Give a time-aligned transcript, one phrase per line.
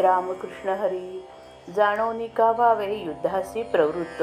[0.00, 1.26] रामकृष्ण हरी
[1.76, 4.22] जाणवनी का व्हावे युद्धासी प्रवृत्त?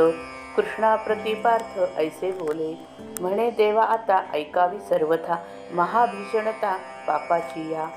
[0.56, 2.88] कृष्णा प्रतिपार्थ ऐसे बोले
[3.22, 5.36] म्हणे देवा आता ऐकावी सर्वथा.
[5.74, 6.78] महाभीषणता
[7.08, 7.88] पापाची या.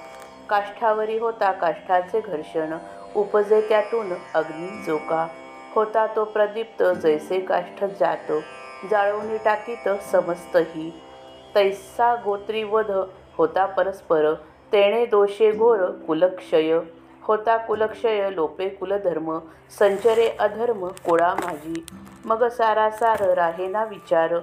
[0.50, 2.78] काष्ठावरी होता काष्ठाचे घर्षण.
[3.16, 5.26] उपजे त्यातून अग्नी जोका.
[5.74, 8.40] होता तो प्रदीप्त जैसे काष्ठ जातो.
[8.90, 11.00] जाळवणी टाकीत समस्तही
[11.54, 12.90] तैसा गोत्रीवध
[13.36, 14.34] होता परस्पर.
[14.72, 16.78] तेणे दोषे घोर कुलक्षय.
[17.28, 19.38] होता कुलक्षय लोपे कुलधर्म
[19.78, 21.86] संचरे अधर्म कुळा माझी
[22.24, 24.34] मग सारासार राहेना विचार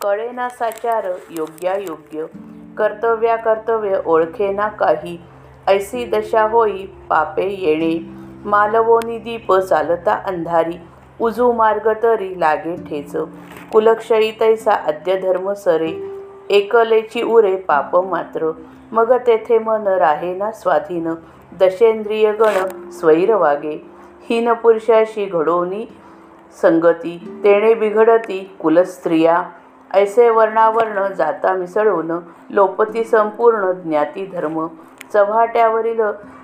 [0.00, 2.26] कळेना साचार योग्यायोग्य
[2.78, 5.20] कर्तव्या कर्तव्य ओळखेना काही.
[5.68, 7.98] ऐसी दशा होई पापे येणे.
[8.44, 10.80] मालवोनी दीप चालता अंधारी.
[11.20, 13.16] उजू मार्ग तरी लागे ठेच.
[13.72, 15.92] कुलक्षयी तैसा अद्य धर्म सरे.
[16.50, 18.52] एकलेची उरे पाप मात्र.
[18.92, 21.08] मग तेथे मन राहेना स्वाधीन.
[21.58, 23.86] दशेंद्रिय गण स्वैर वागे
[24.28, 25.86] हीन पुरुषाशी घडोनी
[26.62, 29.42] संगती तेणे बिघडती कुलस्त्रिया.
[29.94, 32.10] ऐसे वर्णावर्ण जाता मिसळून
[32.50, 34.66] लोपती संपूर्ण ज्ञाती धर्म.
[35.12, 36.00] चव्हाट्यावरील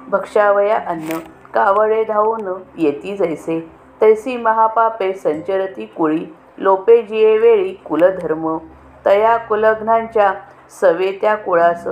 [0.09, 1.19] भक्षावया अन्न
[1.55, 3.73] कावळे धावून येती जैसे.
[4.01, 6.27] तैसी महापापे संचरती कुळी
[6.59, 8.59] लोपे जिये वेळी कुलधर्म.
[9.07, 10.33] तया कुलघ्नांच्या
[10.81, 11.87] सवे त्या कुळास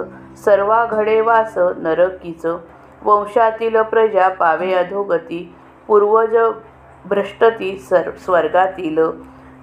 [0.44, 2.58] सर्वा घडे वास नरकीचं.
[3.04, 5.54] वंशातील प्रजा पावे अधोगती
[5.88, 6.36] पूर्वज
[7.04, 8.98] भ्रष्टती सर स्वर्गातील.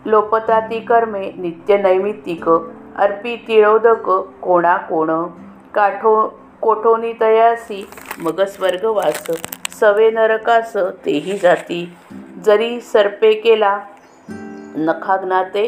[0.05, 4.09] लोपताती कर्मे नित्य नैमित्तिक अर्पी तिळोदक
[4.41, 5.09] कोणा कोण
[5.73, 6.13] काठो
[6.61, 7.87] कोठोनी तयासी
[8.19, 9.29] मग स्वर्गवास
[9.79, 10.75] सवे नरकास
[11.05, 11.93] तेही जाती.
[12.45, 13.79] जरी सर्पे केला
[14.77, 15.65] नखाग्नाते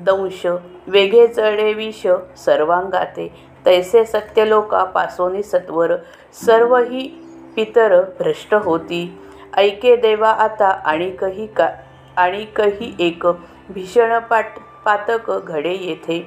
[0.00, 0.46] दंश
[0.86, 2.06] वेघे चढे विष
[2.36, 3.53] सर्वांगाते.
[3.66, 5.96] तैसे सत्यलोका पासोनी सत्वर
[6.46, 7.08] सर्व ही
[7.56, 9.18] पितर भ्रष्ट होती.
[9.56, 11.68] ऐके देवा आता आणिकही का
[12.16, 13.26] आणिकही एक
[13.68, 14.46] भीषण पाट
[14.84, 16.18] पातक घडे येथे.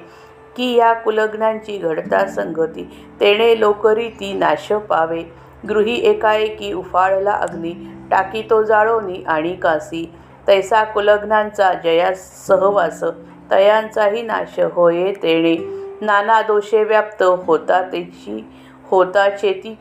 [0.56, 2.82] की या कुलग्नांची घडता संगती
[3.20, 5.22] तेणे लोकरीती नाश पावे.
[5.68, 7.72] गृही एकाएकी उफाळला अग्नी
[8.10, 10.14] टाकी तो जाळोनी आणि कासी.
[10.48, 13.04] तैसा कुलग्नांचा जया सहवास
[13.50, 15.77] तयांचाही नाश होये तेणे.
[16.00, 18.44] नाना दोषे व्याप्त होता तेची
[18.84, 19.78] होताचे ती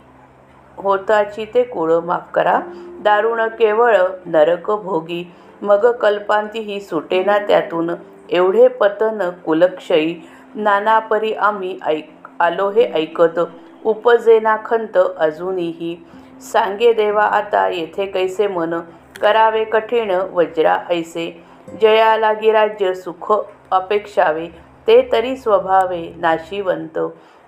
[0.77, 2.59] होताची ते कुळ माफ करा.
[3.03, 7.91] दारुण केवळ नरक भोगी मग कल्पांतीही सुटेना त्यातून.
[8.29, 10.15] एवढे पतन कुलक्षयी
[10.55, 13.39] नाना परी आम्ही ऐक आलो हे ऐकत.
[13.85, 16.05] उपजेना खंत अजूनही.
[16.41, 18.79] सांगे देवा आता येथे कैसे मन?
[19.21, 21.43] करावे कठीण वज्रा ऐसे.
[21.81, 23.33] जयाला गिराज्य सुख
[23.71, 24.47] अपेक्षावे.
[24.87, 26.99] ते तरी स्वभावे नाशिवंत.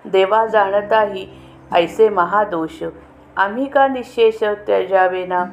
[0.04, 1.28] देवा जाणताही
[1.72, 2.82] ऐसे महादोष.
[3.36, 5.44] आम्ही का निशेष त्याजावेना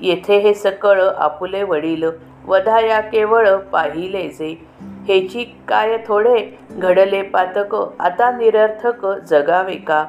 [0.00, 2.04] येथे हे सकळ आपुले वडील.
[2.46, 4.68] वधाया केवळ पाहिले जे.
[5.08, 6.58] हेची काय थोडे?
[6.70, 7.76] घडले पातक.
[8.00, 10.06] आता निरर्थक जगावे का?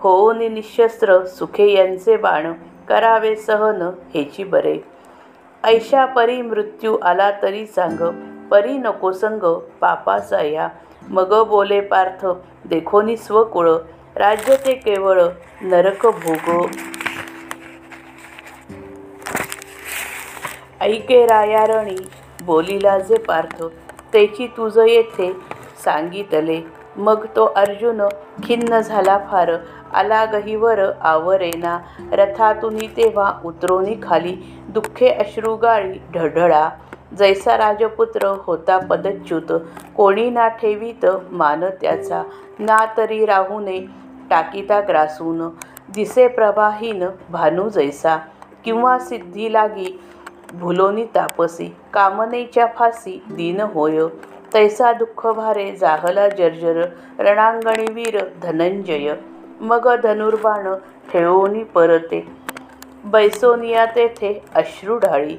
[0.00, 2.52] होऊन निशस्त्र सुखे यांचे बाण.
[2.88, 3.82] करावे सहन
[4.14, 4.78] हेची बरे.
[5.64, 7.98] ऐशा परी मृत्यू आला तरी सांग.
[8.50, 9.44] परी नको संग
[9.80, 10.68] पापाचा या
[11.08, 12.26] मग बोले पार्थ
[12.68, 13.68] देखोनी स्वकुळ
[14.16, 15.20] राज्य ते केवळ
[15.62, 16.66] नरक भोग.
[20.80, 21.96] ऐके रायारणी
[22.42, 23.62] बोलिला जे पार्थ
[24.12, 25.32] तेची तुझं येथे
[25.84, 26.60] सांगितले.
[26.96, 28.00] मग तो अर्जुन
[28.44, 29.50] खिन्न झाला फार.
[29.94, 31.78] आला गहीवर आवरेना
[32.12, 34.36] रथातून तेव्हा उतरोनी खाली.
[34.68, 36.68] दुःखे अश्रुगाळी ढढळा
[37.12, 39.52] जैसा राजपुत्र होता पदच्युत
[39.96, 42.22] कोणी ना ठेवीत मान त्याचा.
[42.58, 43.78] ना तरी राहूने
[44.30, 45.48] टाकीता ग्रासून
[45.94, 48.16] दिसे प्रभाहीन भानू जैसा.
[48.64, 49.98] किंवा सिद्धी लागी
[50.52, 54.06] भुलोनी तापसी कामनेच्या फासी दीन होय.
[54.54, 56.84] तैसा दुःख भारे जाहला जर्जर
[57.18, 59.14] रणांगणी वीर धनंजय.
[59.60, 60.74] मग धनुर्बाण
[61.12, 62.26] ठेवोनी परते
[63.04, 65.36] बैसोनिया तेथे अश्रू ढाळी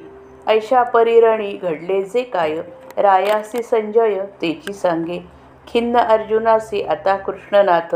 [0.47, 2.57] ऐशा परिरणी घडले जे काय?
[2.97, 5.19] रायासी संजय तेची सांगे.
[5.67, 7.95] खिन्न अर्जुनासी आता कृष्णनाथ.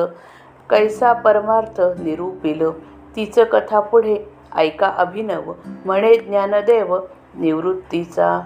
[0.70, 2.70] कैसा परमार्थ निरूपिल.
[3.16, 4.18] तिचं कथा पुढे.
[4.56, 5.54] ऐका अभिनव.
[5.86, 6.98] म्हणे ज्ञानदेव
[7.36, 8.42] निवृत्तीचा.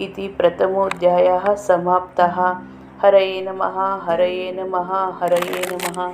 [0.00, 2.52] इति प्रथमोध्याय समाप्तः.
[3.02, 6.10] हरये नमः हरये नमः हरये नमः.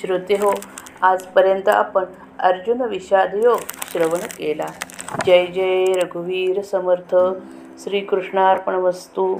[0.00, 0.54] श्रोते हो
[1.02, 2.04] आजपर्यंत आपण
[2.38, 3.58] अर्जुन विषादयोग
[3.92, 4.66] श्रवण केला.
[5.26, 7.14] जय जय रघुवीर समर्थ.
[7.78, 9.36] श्रीकृष्णार्पण वस्तू